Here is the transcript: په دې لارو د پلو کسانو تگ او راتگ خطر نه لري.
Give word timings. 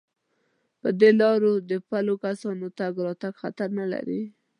په 0.81 0.89
دې 0.99 1.11
لارو 1.21 1.53
د 1.69 1.71
پلو 1.89 2.13
کسانو 2.25 2.67
تگ 2.77 2.95
او 2.99 3.03
راتگ 3.07 3.33
خطر 3.41 3.67
نه 3.79 3.85
لري. 3.93 4.21